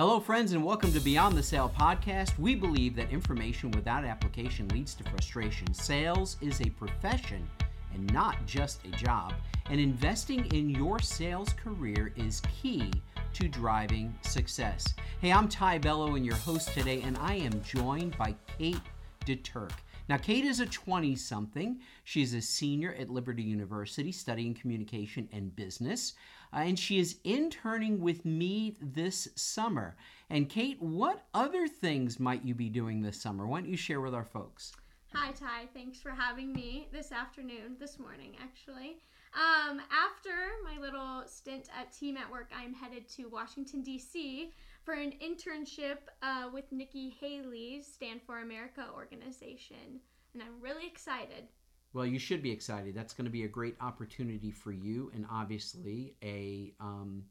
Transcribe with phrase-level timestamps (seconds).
[0.00, 2.38] Hello, friends, and welcome to Beyond the Sale podcast.
[2.38, 5.74] We believe that information without application leads to frustration.
[5.74, 7.46] Sales is a profession
[7.92, 9.34] and not just a job,
[9.68, 12.90] and investing in your sales career is key
[13.34, 14.86] to driving success.
[15.20, 18.80] Hey, I'm Ty Bello and your host today, and I am joined by Kate
[19.26, 19.72] DeTurk.
[20.08, 21.78] Now, Kate is a 20 something.
[22.04, 26.14] She's a senior at Liberty University studying communication and business,
[26.52, 29.96] uh, and she is interning with me this summer.
[30.28, 33.46] And, Kate, what other things might you be doing this summer?
[33.46, 34.72] Why don't you share with our folks?
[35.12, 35.66] Hi, Ty.
[35.74, 38.98] Thanks for having me this afternoon, this morning, actually.
[39.34, 40.30] Um, after
[40.64, 44.52] my little stint at Team at Work, I'm headed to Washington, D.C.
[44.84, 50.00] for an internship uh, with Nikki Haley's Stand for America organization.
[50.34, 51.48] And I'm really excited.
[51.92, 52.94] Well, you should be excited.
[52.94, 57.24] That's going to be a great opportunity for you, and obviously a um,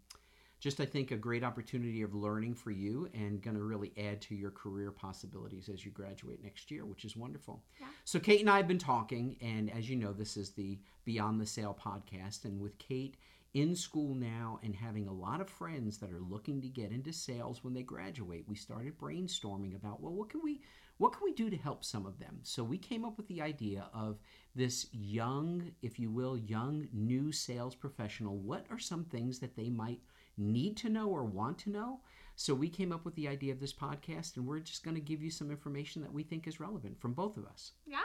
[0.60, 4.22] just I think a great opportunity of learning for you, and going to really add
[4.24, 7.64] to your career possibilities as you graduate next year, which is wonderful.
[7.80, 7.88] Yeah.
[8.04, 11.40] So Kate and I have been talking, and as you know, this is the Beyond
[11.40, 13.16] the Sale podcast, and with Kate
[13.54, 17.12] in school now and having a lot of friends that are looking to get into
[17.12, 20.62] sales when they graduate, we started brainstorming about well, what can we
[21.00, 22.40] what can we do to help some of them?
[22.44, 24.20] So we came up with the idea of
[24.54, 28.38] this young, if you will, young new sales professional.
[28.38, 30.02] What are some things that they might
[30.38, 32.02] need to know or want to know?
[32.36, 35.02] So we came up with the idea of this podcast, and we're just going to
[35.02, 37.72] give you some information that we think is relevant from both of us.
[37.88, 38.00] Yeah.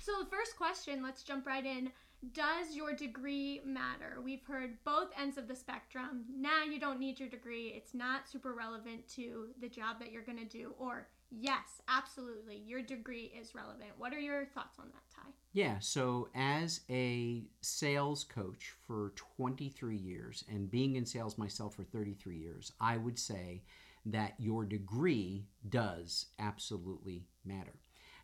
[0.00, 1.90] So, the first question, let's jump right in.
[2.32, 4.18] Does your degree matter?
[4.22, 6.26] We've heard both ends of the spectrum.
[6.32, 7.72] Nah, you don't need your degree.
[7.76, 10.74] It's not super relevant to the job that you're going to do.
[10.78, 13.90] Or, yes, absolutely, your degree is relevant.
[13.98, 15.28] What are your thoughts on that, Ty?
[15.52, 21.84] Yeah, so as a sales coach for 23 years and being in sales myself for
[21.84, 23.62] 33 years, I would say
[24.06, 27.74] that your degree does absolutely matter.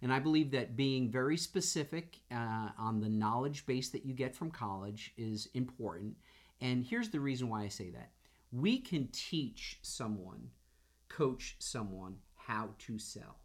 [0.02, 4.34] And I believe that being very specific uh, on the knowledge base that you get
[4.34, 6.16] from college is important.
[6.60, 8.10] And here's the reason why I say that
[8.52, 10.50] we can teach someone,
[11.08, 12.16] coach someone
[12.46, 13.38] how to sell.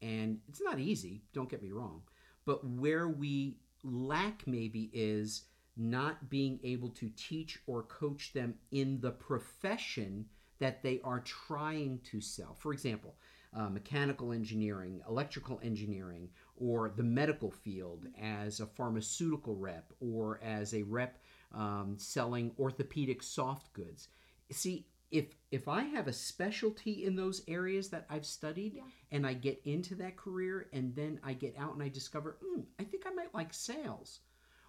[0.00, 2.02] And it's not easy, don't get me wrong.
[2.44, 5.44] But where we lack maybe is
[5.76, 10.26] not being able to teach or coach them in the profession
[10.58, 12.54] that they are trying to sell.
[12.58, 13.14] For example,
[13.54, 20.74] uh, mechanical engineering, electrical engineering, or the medical field as a pharmaceutical rep or as
[20.74, 21.18] a rep
[21.54, 24.08] um, selling orthopedic soft goods.
[24.50, 28.82] See, if if I have a specialty in those areas that I've studied Yeah.
[29.12, 32.64] and I get into that career and then I get out and I discover, mm,
[32.80, 34.20] I think I might like sales.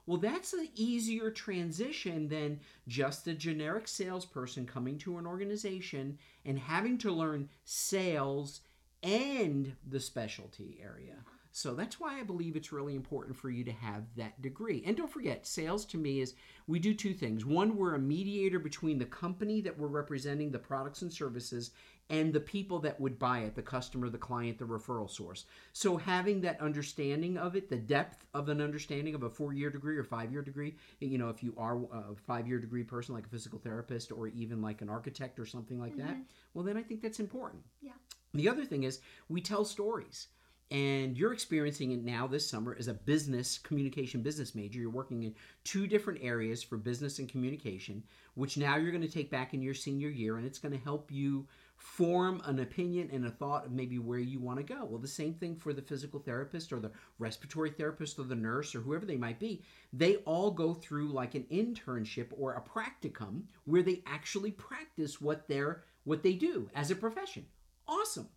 [0.05, 2.59] Well, that's an easier transition than
[2.89, 8.59] just a generic salesperson coming to an organization and having to learn sales
[9.01, 11.23] and the specialty area.
[11.55, 14.83] So that's why I believe it's really important for you to have that degree.
[14.87, 16.33] And don't forget, sales to me is
[16.65, 17.45] we do two things.
[17.45, 21.69] One, we're a mediator between the company that we're representing, the products and services,
[22.09, 25.45] and the people that would buy it the customer, the client, the referral source.
[25.73, 29.69] So having that understanding of it, the depth of an understanding of a four year
[29.69, 32.83] degree or five year degree, you know, if you are uh, a five year degree
[32.83, 36.21] person like a physical therapist or even like an architect or something like that, mm-hmm.
[36.55, 37.61] well, then I think that's important.
[37.79, 37.91] Yeah.
[38.33, 40.29] The other thing is we tell stories.
[40.73, 44.79] And you're experiencing it now this summer as a business communication business major.
[44.79, 48.01] You're working in two different areas for business and communication,
[48.33, 50.83] which now you're going to take back in your senior year, and it's going to
[50.83, 51.47] help you
[51.77, 54.83] form an opinion and a thought of maybe where you want to go.
[54.83, 58.73] Well, the same thing for the physical therapist or the respiratory therapist or the nurse
[58.73, 59.61] or whoever they might be.
[59.91, 65.47] They all go through like an internship or a practicum where they actually practice what
[65.47, 67.45] they're what they do as a profession.
[67.87, 68.27] Awesome.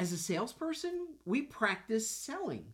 [0.00, 2.72] As a salesperson, we practice selling.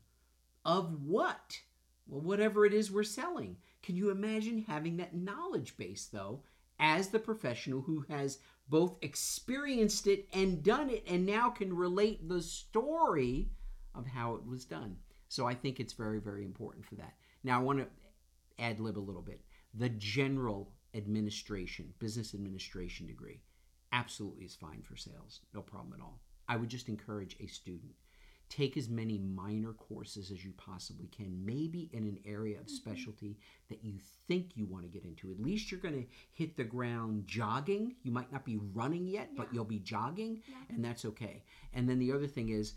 [0.65, 1.61] Of what?
[2.07, 3.57] Well, whatever it is we're selling.
[3.83, 6.45] Can you imagine having that knowledge base, though,
[6.79, 8.39] as the professional who has
[8.69, 13.49] both experienced it and done it and now can relate the story
[13.93, 14.97] of how it was done?
[15.27, 17.15] So I think it's very, very important for that.
[17.43, 17.89] Now, I want to
[18.63, 19.41] ad lib a little bit.
[19.75, 23.41] The general administration, business administration degree,
[23.91, 25.41] absolutely is fine for sales.
[25.53, 26.21] No problem at all.
[26.49, 27.95] I would just encourage a student
[28.49, 32.77] take as many minor courses as you possibly can, maybe in an area of mm-hmm.
[32.77, 33.39] specialty
[33.69, 33.95] that you
[34.29, 35.31] think you want to get into.
[35.31, 37.97] At least you're going to hit the ground jogging.
[38.03, 40.57] You might not be running yet, but you'll be jogging, Yeah.
[40.69, 41.43] and that's okay.
[41.73, 42.75] And then the other thing is,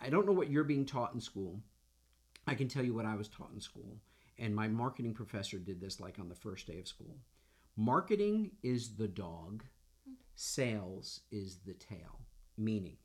[0.00, 1.60] I don't know what you're being taught in school.
[2.46, 3.98] I can tell you what I was taught in school.
[4.38, 7.16] And my marketing professor did this like on the first day of school.
[7.76, 9.64] Marketing is the dog,
[10.08, 10.14] mm-hmm.
[10.34, 12.20] Sales is the tail,
[12.58, 12.96] meaning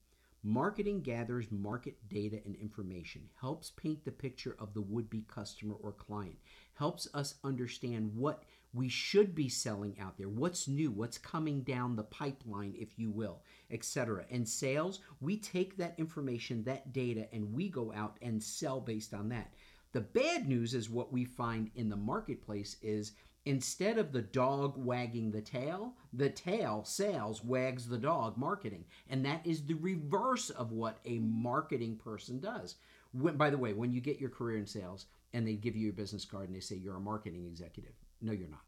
[0.44, 5.76] marketing gathers market data and information, helps paint the picture of the would be customer
[5.82, 6.36] or client,
[6.76, 11.96] helps us understand what we should be selling out there, what's new, what's coming down
[11.96, 13.42] the pipeline, if you will,
[13.72, 14.26] etc.
[14.30, 19.14] And sales, we take that information, that data, and we go out and sell based
[19.14, 19.54] on that.
[19.94, 23.14] The bad news is what we find in the marketplace is
[23.46, 28.86] Instead of the dog wagging the tail, the tail, sales, wags the dog, marketing.
[29.10, 32.76] And that is the reverse of what a marketing person does.
[33.12, 35.84] When, by the way, when you get your career in sales and they give you
[35.84, 38.64] your business card and they say you're a marketing executive, no, you're not.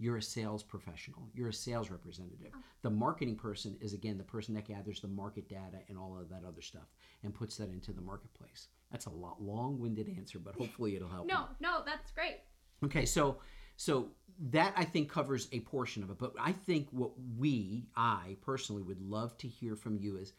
[0.00, 1.28] You're a sales professional.
[1.34, 2.52] You're a sales representative.
[2.54, 2.58] Oh.
[2.82, 6.28] The marketing person is, again, the person that gathers the market data and all of
[6.28, 6.86] that other stuff
[7.24, 8.68] and puts that into the marketplace.
[8.92, 11.26] That's a lot long winded answer, but hopefully it'll help.
[11.26, 11.46] No, you.
[11.60, 12.36] no, that's great.
[12.84, 13.38] Okay, so
[13.78, 14.08] so
[14.50, 16.18] that I think covers a portion of it.
[16.18, 20.32] But I think what we, I personally, would love to hear from you is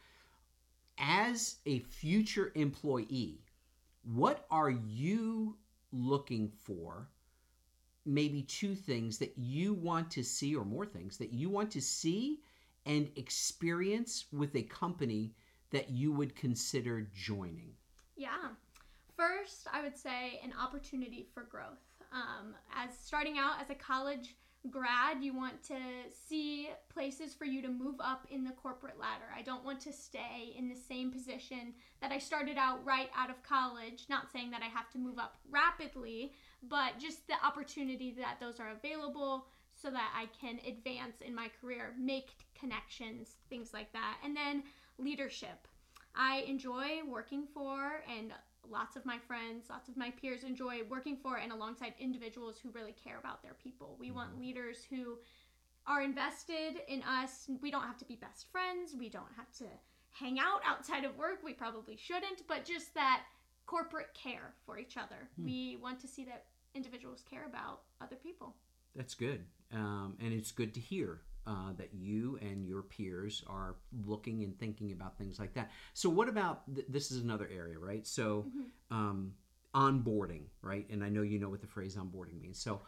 [0.97, 3.41] as a future employee,
[4.03, 5.57] what are you
[5.93, 7.07] looking for?
[8.05, 11.81] Maybe two things that you want to see, or more things that you want to
[11.81, 12.41] see
[12.85, 15.33] and experience with a company
[15.71, 17.71] that you would consider joining.
[18.17, 18.49] Yeah.
[19.19, 21.83] First, I would say an opportunity for growth.
[22.13, 24.37] Um, as starting out as a college
[24.69, 25.75] grad, you want to
[26.09, 29.25] see places for you to move up in the corporate ladder.
[29.37, 33.29] I don't want to stay in the same position that I started out right out
[33.29, 34.05] of college.
[34.09, 36.31] Not saying that I have to move up rapidly,
[36.63, 41.49] but just the opportunity that those are available so that I can advance in my
[41.59, 44.19] career, make connections, things like that.
[44.23, 44.63] And then
[44.97, 45.67] leadership.
[46.15, 48.31] I enjoy working for and
[48.69, 52.69] lots of my friends, lots of my peers enjoy working for and alongside individuals who
[52.71, 53.95] really care about their people.
[53.99, 54.15] We mm-hmm.
[54.15, 55.17] want leaders who
[55.87, 57.49] are invested in us.
[57.61, 58.95] We don't have to be best friends.
[58.97, 59.65] We don't have to
[60.11, 61.39] hang out outside of work.
[61.43, 63.23] We probably shouldn't, but just that
[63.65, 65.29] corporate care for each other.
[65.35, 65.45] Hmm.
[65.45, 66.45] We want to see that
[66.75, 68.55] individuals care about other people.
[68.95, 69.45] That's good.
[69.73, 73.75] Um, and it's good to hear uh, that you and your peers are
[74.05, 75.71] looking and thinking about things like that.
[75.93, 77.11] So, what about th- this?
[77.11, 78.05] Is another area, right?
[78.05, 78.95] So, mm-hmm.
[78.95, 79.33] um,
[79.73, 80.87] onboarding, right?
[80.89, 82.59] And I know you know what the phrase onboarding means.
[82.59, 82.81] So,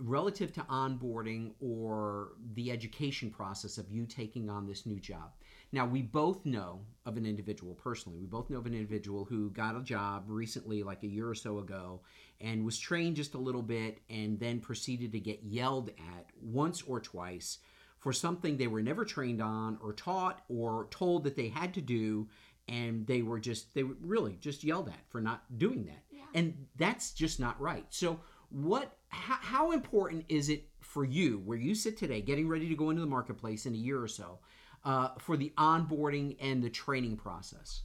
[0.00, 5.32] relative to onboarding or the education process of you taking on this new job.
[5.70, 8.18] Now, we both know of an individual personally.
[8.18, 11.34] We both know of an individual who got a job recently, like a year or
[11.34, 12.00] so ago,
[12.40, 16.82] and was trained just a little bit and then proceeded to get yelled at once
[16.82, 17.58] or twice
[17.98, 21.80] for something they were never trained on or taught or told that they had to
[21.80, 22.28] do
[22.68, 26.22] and they were just they were really just yelled at for not doing that yeah.
[26.34, 28.20] and that's just not right so
[28.50, 32.74] what how, how, important is it for you where you sit today getting ready to
[32.74, 34.38] go into the marketplace in a year or so
[34.84, 37.82] uh, for the onboarding and the training process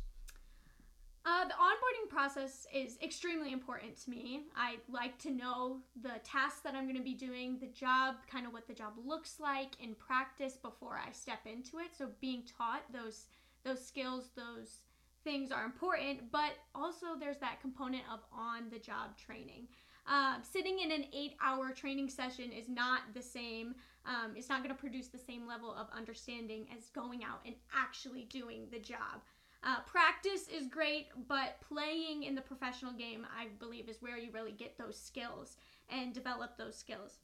[1.26, 4.42] uh, the onboarding process is extremely important to me.
[4.58, 8.46] I like to know the tasks that I'm going to be doing, the job, kind
[8.46, 11.96] of what the job looks like in practice before I step into it.
[11.98, 13.28] So being taught those
[13.64, 14.80] those skills, those
[15.24, 19.68] things are important, but also there's that component of on the job training.
[20.06, 23.76] Uh, sitting in an eight hour training session is not the same.
[24.06, 27.56] Um, it's not going to produce the same level of understanding as going out and
[27.76, 29.22] actually doing the job.
[29.64, 34.30] Uh, practice is great, but playing in the professional game, I believe, is where you
[34.34, 35.56] really get those skills
[35.90, 37.20] and develop those skills.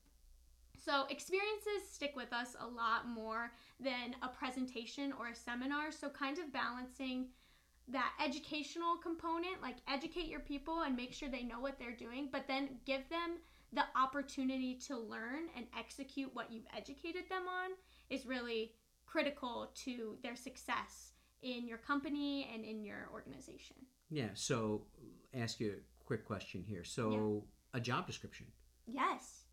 [0.77, 3.51] So, experiences stick with us a lot more
[3.81, 5.91] than a presentation or a seminar.
[5.91, 7.27] So, kind of balancing
[7.89, 12.29] that educational component, like educate your people and make sure they know what they're doing,
[12.31, 13.37] but then give them
[13.73, 17.71] the opportunity to learn and execute what you've educated them on
[18.09, 18.73] is really
[19.05, 23.77] critical to their success in your company and in your organization.
[24.09, 24.29] Yeah.
[24.33, 24.83] So,
[25.33, 26.83] ask you a quick question here.
[26.83, 27.79] So, yeah.
[27.79, 28.47] a job description.
[28.87, 29.43] Yes.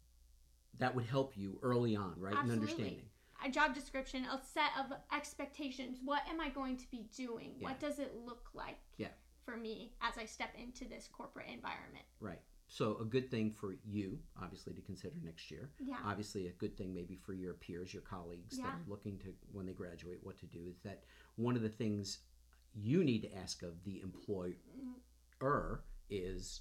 [0.79, 2.35] That would help you early on, right?
[2.35, 2.57] Absolutely.
[2.57, 3.03] In understanding.
[3.45, 5.99] A job description, a set of expectations.
[6.03, 7.55] What am I going to be doing?
[7.59, 7.69] Yeah.
[7.69, 8.79] What does it look like?
[8.97, 9.09] Yeah.
[9.45, 12.05] For me as I step into this corporate environment.
[12.19, 12.41] Right.
[12.69, 15.71] So a good thing for you, obviously, to consider next year.
[15.79, 15.97] Yeah.
[16.05, 18.65] Obviously, a good thing maybe for your peers, your colleagues yeah.
[18.65, 21.05] that are looking to when they graduate what to do is that
[21.37, 22.19] one of the things
[22.75, 26.61] you need to ask of the employer is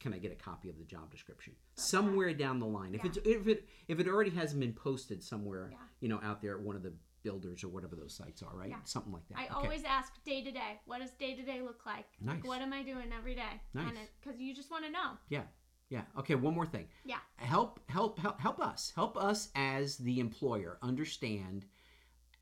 [0.00, 2.94] can I get a copy of the job description somewhere down the line?
[2.94, 3.10] If yeah.
[3.10, 5.78] it's if it if it already hasn't been posted somewhere, yeah.
[6.00, 6.92] you know, out there at one of the
[7.28, 8.70] builders or whatever those sites are, right?
[8.70, 8.76] Yeah.
[8.84, 9.38] Something like that.
[9.38, 9.54] I okay.
[9.54, 12.06] always ask day to day, what does day to day look like?
[12.20, 12.36] Nice.
[12.36, 13.60] Like, what am I doing every day?
[13.74, 13.92] Nice.
[14.20, 15.10] Because you just want to know.
[15.28, 15.42] Yeah.
[15.90, 16.02] Yeah.
[16.18, 16.36] Okay.
[16.36, 16.86] One more thing.
[17.04, 17.18] Yeah.
[17.36, 18.92] Help, help, help, help us.
[18.94, 21.66] Help us as the employer understand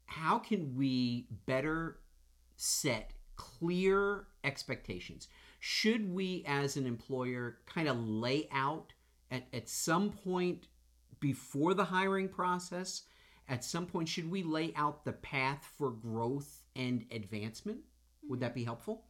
[0.07, 1.99] how can we better
[2.57, 5.27] set clear expectations?
[5.59, 8.93] Should we, as an employer, kind of lay out
[9.33, 10.69] at, at some point
[11.19, 13.03] before the hiring process?
[13.49, 17.79] At some point, should we lay out the path for growth and advancement?
[18.29, 19.05] Would that be helpful?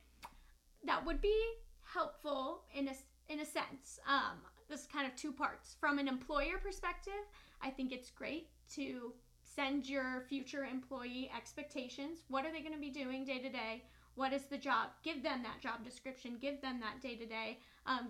[0.85, 1.37] That would be
[1.83, 2.93] helpful in a
[3.28, 3.99] in a sense.
[4.07, 4.38] Um,
[4.69, 5.76] this is kind of two parts.
[5.81, 7.25] From an employer perspective,
[7.62, 9.12] I think it's great to
[9.43, 12.25] send your future employee expectations.
[12.28, 13.85] What are they going to be doing day to day?
[14.16, 14.88] What is the job?
[15.02, 16.38] Give them that job description.
[16.40, 17.59] Give them that day to day.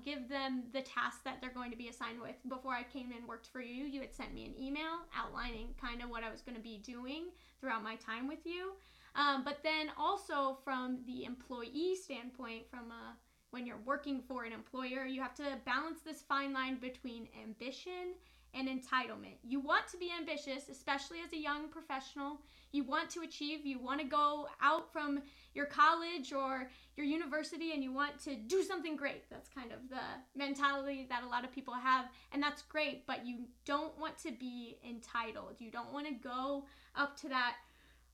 [0.04, 2.36] Give them the task that they're going to be assigned with.
[2.48, 6.02] Before I came and worked for you, you had sent me an email outlining kind
[6.02, 7.24] of what I was going to be doing
[7.60, 8.72] throughout my time with you.
[9.14, 13.16] Um, but then also from the employee standpoint, from a
[13.50, 18.14] when you're working for an employer, you have to balance this fine line between ambition
[18.54, 19.36] and entitlement.
[19.42, 22.40] You want to be ambitious, especially as a young professional.
[22.72, 25.22] You want to achieve, you want to go out from
[25.56, 29.28] your college or your university and you want to do something great.
[29.30, 30.02] That's kind of the
[30.36, 34.32] mentality that a lot of people have, and that's great, but you don't want to
[34.32, 35.56] be entitled.
[35.58, 37.54] You don't want to go up to that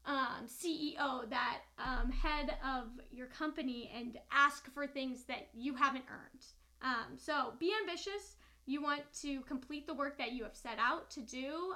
[0.07, 6.05] um, CEO, that um, head of your company, and ask for things that you haven't
[6.11, 6.45] earned.
[6.83, 8.37] Um, so be ambitious.
[8.67, 11.75] You want to complete the work that you have set out to do.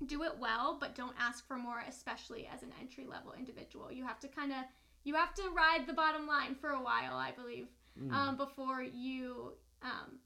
[0.00, 3.90] Um, do it well, but don't ask for more, especially as an entry level individual.
[3.92, 4.58] You have to kind of
[5.04, 8.36] you have to ride the bottom line for a while, I believe, mm.
[8.36, 10.18] before you um,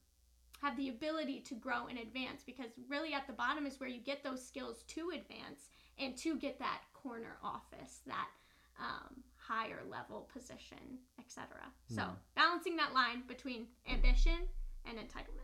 [0.61, 2.43] have the ability to grow and advance.
[2.45, 6.37] Because really, at the bottom is where you get those skills to advance and to
[6.37, 8.29] get that corner office, that
[8.81, 11.47] um, higher level position, etc.
[11.93, 11.97] Mm.
[11.97, 12.03] So
[12.35, 14.49] balancing that line between ambition
[14.87, 15.44] and entitlement.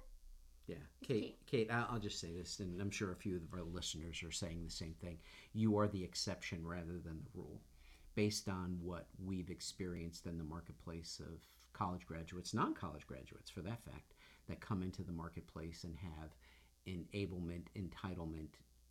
[0.71, 1.37] Yeah, Kate.
[1.47, 4.63] Kate, I'll just say this, and I'm sure a few of our listeners are saying
[4.65, 5.19] the same thing.
[5.53, 7.61] You are the exception rather than the rule,
[8.15, 11.41] based on what we've experienced in the marketplace of
[11.73, 14.13] college graduates, non-college graduates, for that fact,
[14.49, 16.37] that come into the marketplace and have
[16.87, 18.51] enablement, entitlement,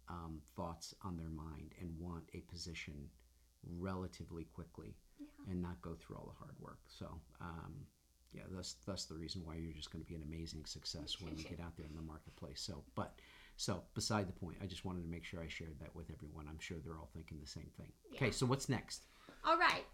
[0.09, 3.07] um, thoughts on their mind and want a position
[3.77, 5.27] relatively quickly yeah.
[5.49, 6.79] and not go through all the hard work.
[6.87, 7.73] So, um,
[8.33, 11.37] yeah, that's that's the reason why you're just going to be an amazing success when
[11.37, 12.61] you get out there in the marketplace.
[12.61, 13.13] So, but
[13.57, 16.47] so beside the point, I just wanted to make sure I shared that with everyone.
[16.47, 17.91] I'm sure they're all thinking the same thing.
[18.11, 18.17] Yeah.
[18.17, 19.03] Okay, so what's next?
[19.45, 19.85] All right,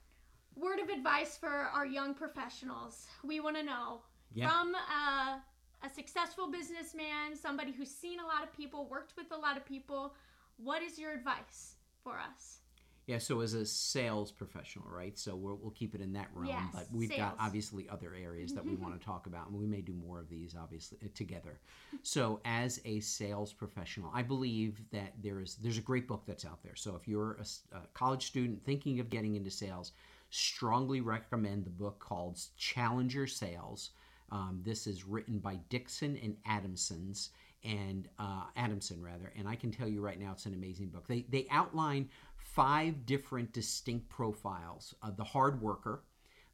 [0.55, 3.05] word of advice for our young professionals.
[3.23, 4.01] We want to know
[4.33, 4.49] yeah.
[4.49, 4.75] from.
[4.75, 5.37] Uh,
[5.83, 9.65] a successful businessman, somebody who's seen a lot of people, worked with a lot of
[9.65, 10.15] people,
[10.57, 12.59] what is your advice for us?
[13.07, 15.17] Yeah, so as a sales professional, right?
[15.17, 17.19] So we will keep it in that realm, yes, but we've sales.
[17.19, 20.19] got obviously other areas that we want to talk about, and we may do more
[20.19, 21.59] of these, obviously, uh, together.
[22.01, 26.45] So as a sales professional, I believe that there is there's a great book that's
[26.45, 26.75] out there.
[26.75, 29.91] So if you're a, a college student thinking of getting into sales,
[30.31, 33.91] strongly recommend the book called Challenger Sales
[34.31, 37.29] um, this is written by Dixon and Adamson's
[37.63, 41.07] and uh, Adamson rather, and I can tell you right now it's an amazing book.
[41.07, 42.09] They they outline
[42.55, 46.03] five different distinct profiles: the hard worker,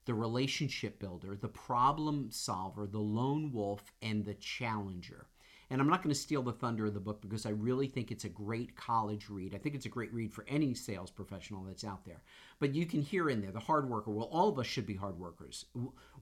[0.06, 5.28] the relationship builder, the problem solver, the lone wolf, and the challenger.
[5.72, 8.12] And I'm not going to steal the thunder of the book because I really think
[8.12, 9.56] it's a great college read.
[9.56, 12.22] I think it's a great read for any sales professional that's out there.
[12.60, 14.12] But you can hear in there the hard worker.
[14.12, 15.66] Well, all of us should be hard workers.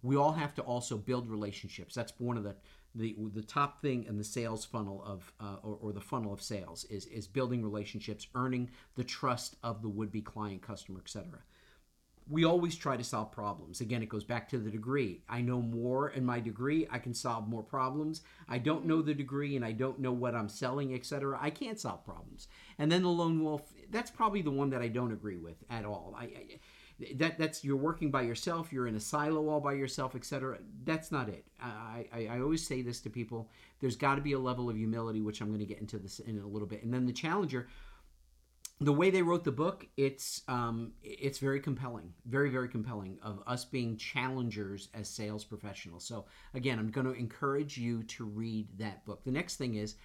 [0.03, 1.95] We all have to also build relationships.
[1.95, 2.55] That's one of the
[2.95, 6.41] the, the top thing in the sales funnel of uh, or, or, the funnel of
[6.41, 11.39] sales is is building relationships, earning the trust of the would be client, customer, etc
[12.29, 13.81] we always try to solve problems.
[13.81, 15.21] Again, it goes back to the degree.
[15.27, 18.21] I know more in my degree, I can solve more problems.
[18.47, 21.37] I don't know the degree and I don't know what I'm selling, etc.
[21.41, 22.47] I can't solve problems.
[22.77, 25.85] And then the lone wolf, that's probably the one that I don't agree with at
[25.85, 26.15] all.
[26.17, 26.59] I, I
[27.15, 30.57] that that's you're working by yourself, you're in a silo all by yourself, etc.
[30.83, 31.45] That's not it.
[31.61, 33.49] I, I, I always say this to people.
[33.79, 36.19] There's got to be a level of humility, which I'm going to get into this
[36.19, 36.83] in a little bit.
[36.83, 37.69] And then the challenger,
[38.81, 43.43] the way they wrote the book, it's um, it's very compelling, very very compelling of
[43.45, 46.05] us being challengers as sales professionals.
[46.05, 49.23] So again, I'm going to encourage you to read that book.
[49.25, 49.95] The next thing is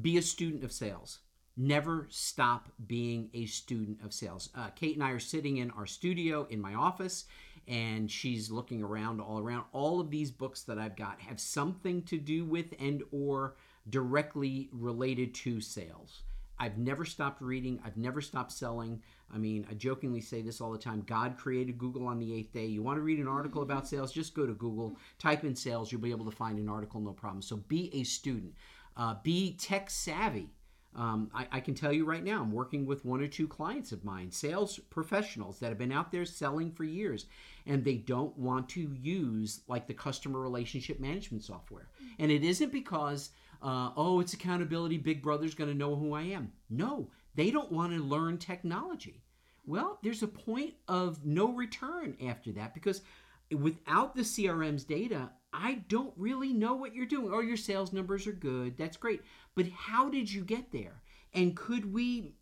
[0.00, 1.18] be a student of sales.
[1.58, 4.48] Never stop being a student of sales.
[4.54, 7.26] Uh, Kate and I are sitting in our studio in my office,
[7.68, 9.64] and she's looking around all around.
[9.72, 13.56] All of these books that I've got have something to do with and or
[13.90, 16.22] directly related to sales.
[16.58, 17.80] I've never stopped reading.
[17.84, 19.02] I've never stopped selling.
[19.32, 21.02] I mean, I jokingly say this all the time.
[21.06, 22.66] God created Google on the eighth day.
[22.66, 24.12] You want to read an article about sales?
[24.12, 25.90] Just go to Google, type in sales.
[25.90, 27.42] You'll be able to find an article, no problem.
[27.42, 28.54] So be a student.
[28.96, 30.50] Uh, be tech savvy.
[30.94, 33.92] Um, I, I can tell you right now, I'm working with one or two clients
[33.92, 37.26] of mine, sales professionals that have been out there selling for years,
[37.66, 41.88] and they don't want to use like the customer relationship management software.
[42.18, 43.30] And it isn't because,
[43.62, 46.52] uh, oh, it's accountability, Big Brother's going to know who I am.
[46.70, 49.22] No, they don't want to learn technology.
[49.66, 53.02] Well, there's a point of no return after that because
[53.50, 57.32] without the CRM's data, I don't really know what you're doing.
[57.32, 58.76] Oh, your sales numbers are good.
[58.76, 59.22] That's great.
[59.54, 61.02] But how did you get there?
[61.34, 62.34] And could we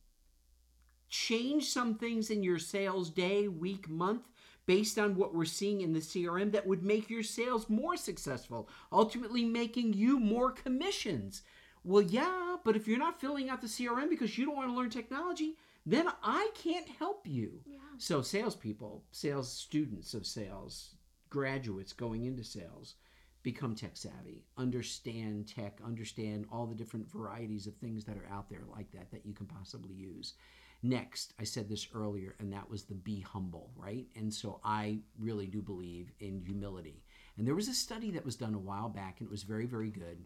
[1.08, 4.22] change some things in your sales day, week, month
[4.70, 8.68] based on what we're seeing in the CRM that would make your sales more successful,
[8.92, 11.42] ultimately making you more commissions?
[11.82, 14.76] Well, yeah, but if you're not filling out the CRM because you don't want to
[14.76, 17.62] learn technology, then I can't help you.
[17.66, 17.78] Yeah.
[17.98, 20.94] So, salespeople, sales students of sales,
[21.30, 22.94] graduates going into sales,
[23.42, 28.50] become tech savvy, understand tech, understand all the different varieties of things that are out
[28.50, 30.34] there like that that you can possibly use.
[30.82, 34.06] Next, I said this earlier, and that was the be humble, right?
[34.16, 37.02] And so I really do believe in humility.
[37.36, 39.66] And there was a study that was done a while back, and it was very,
[39.66, 40.24] very good.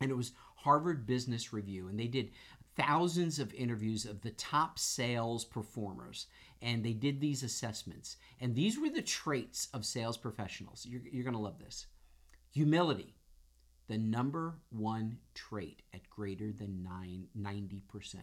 [0.00, 2.30] And it was Harvard Business Review, and they did
[2.78, 6.26] thousands of interviews of the top sales performers
[6.62, 11.24] and they did these assessments and these were the traits of sales professionals you're, you're
[11.24, 11.86] going to love this
[12.50, 13.14] humility
[13.88, 18.18] the number one trait at greater than nine, 90%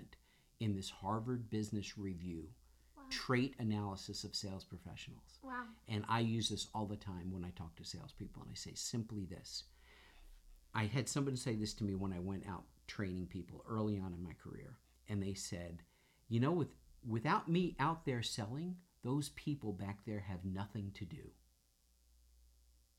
[0.59, 2.49] in this harvard business review
[2.95, 3.03] Wow.
[3.09, 5.65] trait analysis of sales professionals Wow.
[5.87, 8.73] and I use this all the time when I talk to salespeople, and I say
[8.73, 9.63] simply this.
[10.73, 14.13] I had somebody say this to me when I went out training people early on
[14.13, 14.77] in my career,
[15.07, 15.83] and they said,
[16.27, 21.05] "You know, with without me out there selling, those people back there have nothing to
[21.05, 21.31] do."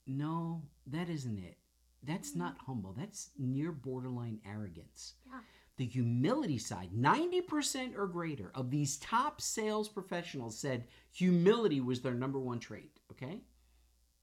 [0.06, 1.56] No, that isn't it.
[2.02, 2.38] That's hmm.
[2.40, 2.94] not humble.
[2.96, 5.40] That's near borderline arrogance Yeah.
[5.76, 12.14] the humility side 90% or greater of these top sales professionals said humility was their
[12.14, 13.42] number one trait okay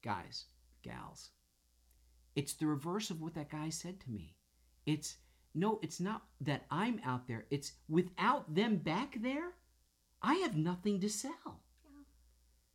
[0.02, 0.46] guys
[0.82, 1.30] gals
[2.34, 4.34] it's the reverse of what that guy said to me
[4.86, 5.16] it's
[5.54, 9.52] no it's not that i'm out there it's without them back there
[10.22, 11.60] i have nothing to sell.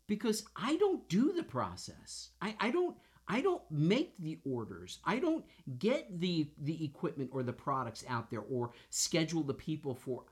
[0.09, 2.31] Because I don't do the process.
[2.41, 2.97] I, I don't
[3.31, 4.97] I don't make the orders.
[5.05, 5.45] I don't
[5.77, 10.23] get the the equipment or the products out there or schedule the people for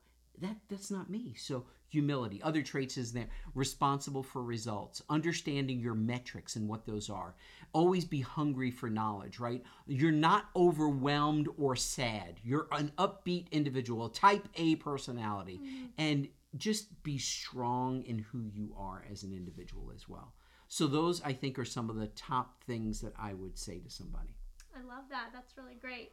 [0.42, 1.36] that that's not me.
[1.38, 2.42] So humility.
[2.44, 7.36] Other traits is there responsible for results, understanding your metrics and what those are.
[7.72, 9.64] Always be hungry for knowledge, right?
[9.86, 12.40] You're not overwhelmed or sad.
[12.44, 15.62] You're an upbeat individual, type A personality.
[15.64, 15.86] Mm-hmm.
[15.98, 20.34] And just be strong in who you are as an individual as well.
[20.68, 23.90] So those I think are some of the top things that I would say to
[23.90, 24.36] somebody.
[24.76, 25.30] I love that.
[25.34, 26.12] That's really great.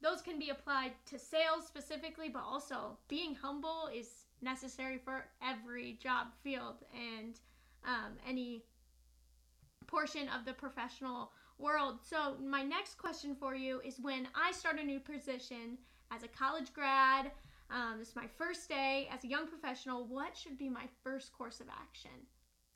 [0.00, 5.98] Those can be applied to sales specifically, but also being humble is necessary for every
[6.02, 7.38] job field and
[7.84, 8.64] um, any
[9.86, 11.98] portion of the professional world.
[12.02, 15.78] So, my next question for you is when I start a new position
[16.10, 17.30] as a college grad,
[17.72, 21.32] um, this is my first day as a young professional, what should be my first
[21.32, 22.10] course of action?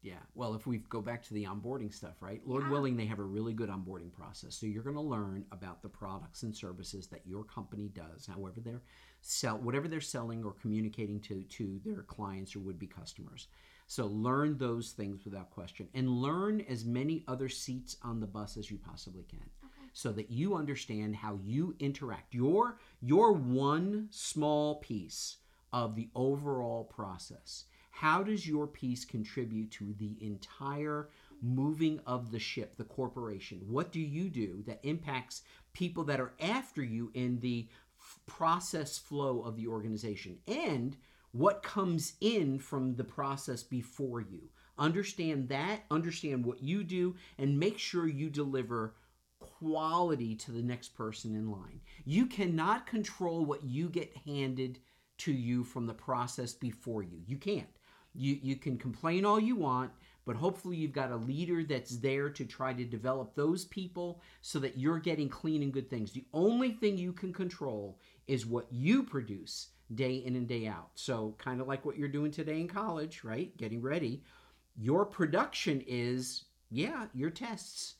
[0.03, 0.21] Yeah.
[0.35, 2.41] Well, if we go back to the onboarding stuff, right?
[2.47, 2.71] Lord Yeah.
[2.71, 4.55] willing, they have a really good onboarding process.
[4.55, 8.61] So you're going to learn about the products and services that your company does, however
[8.61, 8.83] they're
[9.21, 13.49] sell whatever they're selling or communicating to to their clients or would be customers.
[13.89, 18.57] So learn those things without question and learn as many other seats on the bus
[18.57, 19.51] as you possibly can.
[19.97, 22.35] So that you understand how you interact.
[22.35, 25.39] Your your one small piece
[25.73, 27.65] of the overall process.
[27.93, 31.09] How does your piece contribute to the entire
[31.41, 33.63] moving of the ship, the corporation?
[33.67, 35.41] What do you do that impacts
[35.73, 37.67] people that are after you in the
[37.99, 40.37] f- process flow of the organization?
[40.47, 40.95] And
[41.33, 44.51] what comes in from the process before you?
[44.79, 48.93] Understand that, understand what you do, and make sure you deliver
[49.59, 51.81] quality to the next person in line.
[52.05, 54.79] You cannot control what you get handed
[55.19, 57.21] to you from the process before you.
[57.27, 57.69] You can't.
[58.15, 59.91] You you can complain all you want,
[60.25, 64.59] but hopefully you've got a leader that's there to try to develop those people so
[64.61, 66.13] that you're getting clean and good things.
[66.13, 70.91] The only thing you can control is what you produce day in and day out.
[70.95, 73.57] So kind of like what you're doing today in college, right?
[73.57, 74.23] Getting ready.
[74.77, 77.96] Your production is yeah, your tests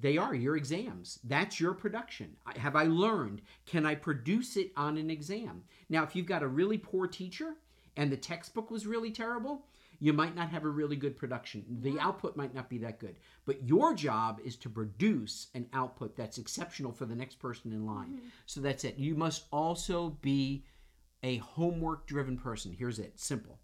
[0.00, 4.96] they are your exams that's your production have i learned can i produce it on
[4.96, 7.54] an exam now if you've got a really poor teacher
[7.98, 9.66] and the textbook was really terrible,
[9.98, 11.64] you might not have a really good production.
[11.82, 13.16] The output might not be that good.
[13.44, 17.84] But your job is to produce an output that's exceptional for the next person in
[17.84, 18.06] line.
[18.06, 18.28] Mm-hmm.
[18.46, 18.98] So that's it.
[18.98, 20.64] You must also be
[21.24, 22.72] a homework driven person.
[22.72, 23.58] Here's it simple.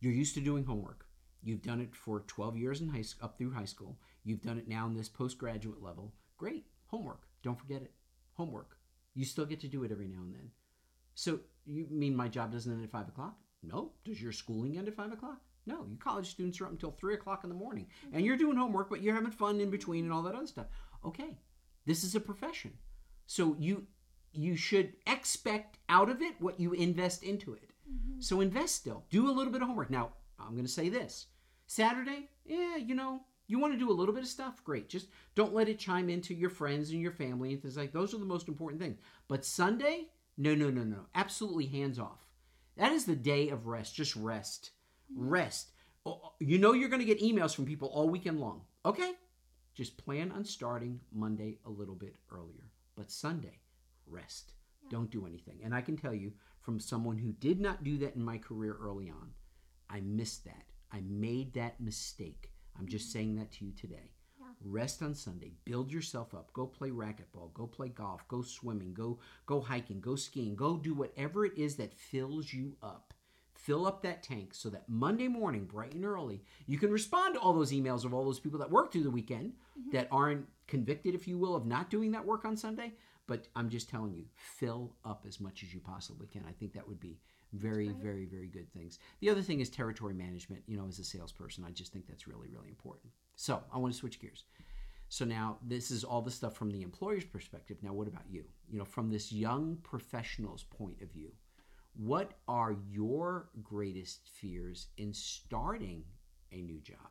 [0.00, 1.06] You're used to doing homework.
[1.40, 3.96] You've done it for 12 years in high school, up through high school.
[4.24, 6.12] You've done it now in this postgraduate level.
[6.38, 6.64] Great.
[6.86, 7.22] Homework.
[7.42, 7.92] Don't forget it.
[8.32, 8.78] Homework.
[9.14, 10.50] You still get to do it every now and then.
[11.14, 13.36] So you mean my job doesn't end at five o'clock?
[13.62, 13.92] No.
[14.04, 15.40] Does your schooling end at five o'clock?
[15.66, 15.86] No.
[15.88, 18.90] You college students are up until three o'clock in the morning, and you're doing homework,
[18.90, 20.66] but you're having fun in between and all that other stuff.
[21.04, 21.38] Okay,
[21.86, 22.72] this is a profession,
[23.26, 23.86] so you
[24.32, 27.70] you should expect out of it what you invest into it.
[27.90, 28.20] Mm-hmm.
[28.20, 29.04] So invest still.
[29.10, 29.90] Do a little bit of homework.
[29.90, 31.26] Now I'm going to say this:
[31.66, 33.20] Saturday, yeah, you know.
[33.46, 34.64] You want to do a little bit of stuff?
[34.64, 34.88] Great.
[34.88, 38.14] Just don't let it chime into your friends and your family and things like those
[38.14, 38.98] are the most important things.
[39.28, 41.06] But Sunday, no, no, no, no.
[41.14, 42.26] Absolutely hands off.
[42.76, 43.94] That is the day of rest.
[43.94, 44.70] Just rest.
[45.12, 45.28] Mm-hmm.
[45.28, 45.70] Rest.
[46.06, 48.62] Oh, You know you're going to get emails from people all weekend long.
[48.84, 49.12] Okay?
[49.74, 52.70] Just plan on starting Monday a little bit earlier.
[52.96, 53.60] But Sunday,
[54.06, 54.52] rest.
[54.90, 55.60] Don't do anything.
[55.64, 58.76] And I can tell you from someone who did not do that in my career
[58.80, 59.32] early on,
[59.90, 60.64] I missed that.
[60.92, 62.50] I made that mistake.
[62.78, 64.10] I'm just saying that to you today.
[64.64, 65.52] Rest on Sunday.
[65.64, 66.52] Build yourself up.
[66.52, 67.52] Go play racquetball.
[67.52, 68.26] Go play golf.
[68.28, 68.94] Go swimming.
[68.94, 70.00] Go go hiking.
[70.00, 70.54] Go skiing.
[70.54, 73.12] Go do whatever it is that fills you up.
[73.54, 77.40] Fill up that tank so that Monday morning, bright and early, you can respond to
[77.40, 79.90] all those emails of all those people that work through the weekend mm-hmm.
[79.92, 82.92] that aren't convicted, if you will, of not doing that work on Sunday.
[83.26, 86.44] But I'm just telling you, fill up as much as you possibly can.
[86.46, 87.18] I think that would be
[87.54, 88.98] very, very, very good things.
[89.20, 90.62] The other thing is territory management.
[90.66, 93.12] You know, as a salesperson, I just think that's really, really important.
[93.36, 94.44] So I want to switch gears.
[95.08, 97.78] So now this is all the stuff from the employer's perspective.
[97.82, 98.44] Now, what about you?
[98.68, 101.30] You know, from this young professional's point of view,
[101.94, 106.02] what are your greatest fears in starting
[106.52, 107.10] a new job?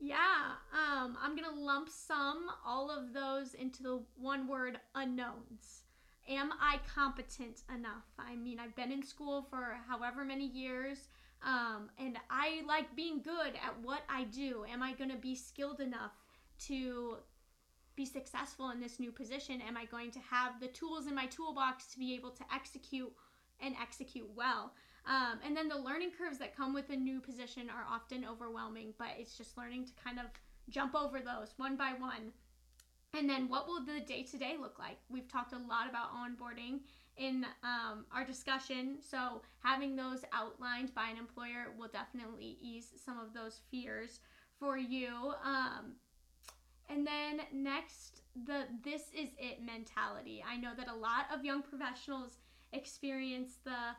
[0.00, 5.82] Yeah, um, I'm gonna lump sum all of those into the one word unknowns.
[6.28, 8.04] Am I competent enough?
[8.18, 11.08] I mean, I've been in school for however many years,
[11.42, 14.64] um, and I like being good at what I do.
[14.70, 16.12] Am I gonna be skilled enough
[16.66, 17.16] to
[17.96, 19.62] be successful in this new position?
[19.62, 23.12] Am I going to have the tools in my toolbox to be able to execute
[23.60, 24.72] and execute well?
[25.06, 28.92] Um, and then the learning curves that come with a new position are often overwhelming,
[28.98, 30.26] but it's just learning to kind of
[30.68, 32.32] jump over those one by one.
[33.16, 34.98] And then what will the day to day look like?
[35.08, 36.80] We've talked a lot about onboarding
[37.16, 43.18] in um, our discussion, so having those outlined by an employer will definitely ease some
[43.18, 44.20] of those fears
[44.60, 45.32] for you.
[45.44, 45.94] Um,
[46.88, 50.44] and then next, the this is it mentality.
[50.48, 52.38] I know that a lot of young professionals
[52.72, 53.96] experience the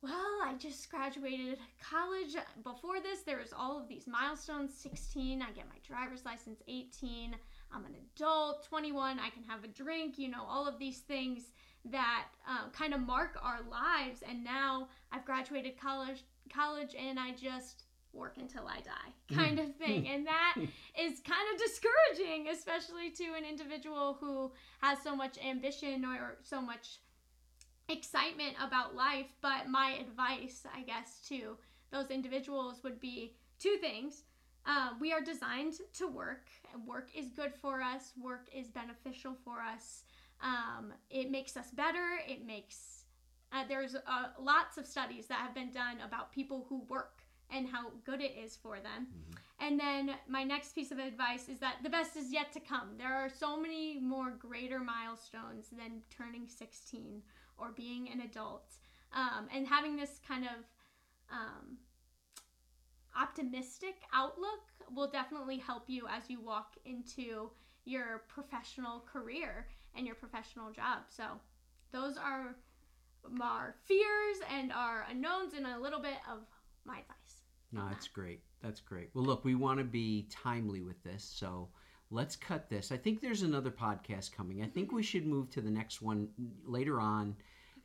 [0.00, 2.36] well, I just graduated college.
[2.62, 7.34] Before this, there was all of these milestones 16, I get my driver's license, 18,
[7.72, 11.44] I'm an adult, 21, I can have a drink, you know, all of these things
[11.86, 14.22] that um, kind of mark our lives.
[14.28, 19.74] And now I've graduated college, college, and I just work until I die, kind of
[19.76, 20.08] thing.
[20.08, 20.54] And that
[20.98, 26.60] is kind of discouraging, especially to an individual who has so much ambition or so
[26.60, 26.98] much
[27.88, 29.26] excitement about life.
[29.40, 31.56] But my advice, I guess, to
[31.90, 34.24] those individuals would be two things.
[34.68, 36.48] Uh, we are designed to work.
[36.86, 38.12] Work is good for us.
[38.22, 40.04] Work is beneficial for us.
[40.42, 42.20] Um, it makes us better.
[42.28, 43.04] It makes
[43.50, 47.66] uh, there's uh, lots of studies that have been done about people who work and
[47.66, 49.06] how good it is for them.
[49.58, 52.90] And then my next piece of advice is that the best is yet to come.
[52.98, 57.22] There are so many more greater milestones than turning 16
[57.56, 58.74] or being an adult.
[59.14, 60.64] Um, and having this kind of
[61.32, 61.78] um,
[63.16, 64.60] optimistic outlook
[64.94, 67.50] will definitely help you as you walk into
[67.84, 69.66] your professional career
[69.96, 71.04] and your professional job.
[71.08, 71.24] So,
[71.92, 72.56] those are
[73.42, 76.40] our fears and our unknowns, and a little bit of
[76.84, 77.42] my advice.
[77.72, 78.40] No, that's great.
[78.62, 79.10] That's great.
[79.14, 81.68] Well, look, we want to be timely with this, so
[82.10, 82.90] let's cut this.
[82.90, 84.62] I think there's another podcast coming.
[84.62, 86.28] I think we should move to the next one
[86.64, 87.36] later on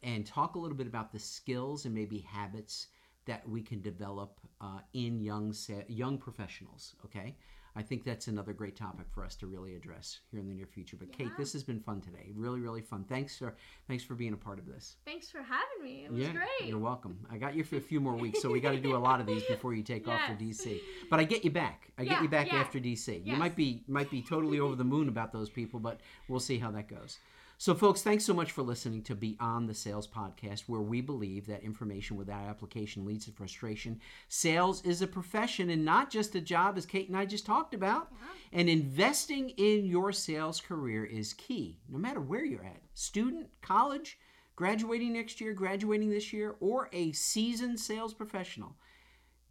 [0.01, 2.87] and talk a little bit about the skills and maybe habits
[3.25, 6.95] that we can develop uh, in young sa- young professionals.
[7.05, 7.35] Okay,
[7.75, 10.67] I think that's another great topic for us to really address here in the near
[10.67, 10.95] future.
[10.97, 12.31] But Kate, this has been fun today.
[12.35, 13.03] Really, really fun.
[13.07, 13.55] Thanks for
[13.87, 14.97] thanks for being a part of this.
[15.05, 16.05] Thanks for having me.
[16.05, 16.67] It was great.
[16.69, 17.17] You're welcome.
[17.31, 19.19] I got you for a few more weeks, so we got to do a lot
[19.19, 20.79] of these before you take off for DC.
[21.09, 21.89] But I get you back.
[21.97, 22.59] I get Yeah, you back yeah.
[22.59, 23.25] after DC.
[23.25, 26.57] You might be might be totally over the moon about those people, but we'll see
[26.59, 27.17] how that goes.
[27.63, 31.47] So, folks, thanks so much for listening to Beyond the Sales podcast, where we believe
[31.47, 34.01] that information without application leads to frustration.
[34.27, 37.73] Sales is a profession and not just a job, as Kate and I just talked
[37.73, 38.09] about.
[38.11, 38.59] Yeah.
[38.59, 44.19] And investing in your sales career is key, no matter where you're at student, college,
[44.57, 48.75] graduating next year, graduating this year, or a seasoned sales professional.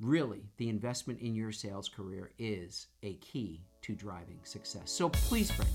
[0.01, 4.91] Really, the investment in your sales career is a key to driving success.
[4.91, 5.71] So, please, friend,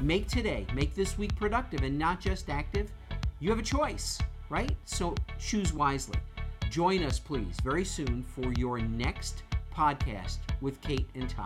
[0.00, 2.90] Make today, make this week productive and not just active.
[3.40, 4.18] You have a choice,
[4.50, 4.76] right?
[4.84, 6.18] So choose wisely.
[6.70, 9.42] Join us, please, very soon for your next
[9.74, 11.44] podcast with Kate and Ty.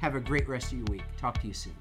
[0.00, 1.04] Have a great rest of your week.
[1.18, 1.76] Talk to you soon.